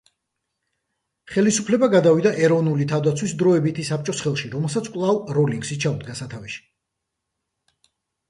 [1.33, 6.65] ხელისუფლება გადავიდა ეროვნული თავდაცვის დროებითი საბჭოს ხელში, რომელსაც კვლავ როლინგსი ჩაუდგა სათავეში.